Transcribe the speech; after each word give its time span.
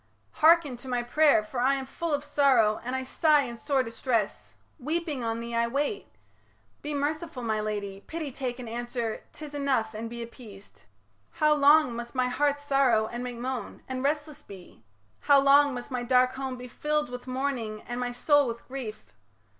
hearken 0.37 0.75
to 0.75 0.87
my 0.87 1.03
pray'r, 1.03 1.43
For 1.45 1.59
I 1.59 1.75
am 1.75 1.85
full 1.85 2.11
of 2.11 2.23
sorrow 2.23 2.81
and 2.83 2.95
I 2.95 3.03
sigh 3.03 3.43
In 3.43 3.55
sore 3.55 3.83
distress; 3.83 4.53
weeping, 4.79 5.23
on 5.23 5.39
thee 5.39 5.53
I 5.53 5.67
wait. 5.67 6.07
Be 6.81 6.95
merciful, 6.95 7.43
my 7.43 7.61
lady, 7.61 8.01
pity 8.07 8.31
take 8.31 8.57
And 8.57 8.67
answer, 8.67 9.21
"'Tis 9.31 9.53
enough 9.53 9.93
and 9.93 10.09
be 10.09 10.23
appeased". 10.23 10.85
How 11.39 11.53
long 11.53 11.95
must 11.95 12.15
my 12.15 12.29
heart 12.29 12.57
sorrow 12.57 13.05
and 13.11 13.23
make 13.23 13.37
moan 13.37 13.83
And 13.87 14.01
restless 14.03 14.41
be? 14.41 14.81
How 15.19 15.39
long 15.39 15.75
must 15.75 15.91
my 15.91 16.01
dark 16.01 16.33
home 16.33 16.57
Be 16.57 16.67
filled 16.67 17.09
with 17.09 17.27
mourning 17.27 17.83
and 17.83 17.99
my 17.99 18.11
soul 18.11 18.47
with 18.47 18.67
grief? 18.67 19.03